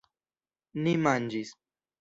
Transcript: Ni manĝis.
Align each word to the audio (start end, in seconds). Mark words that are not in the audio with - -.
Ni 0.87 0.95
manĝis. 1.05 1.57